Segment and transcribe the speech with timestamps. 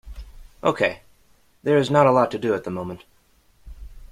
[0.63, 1.01] Okay,
[1.61, 3.05] there is not a lot to do at the moment.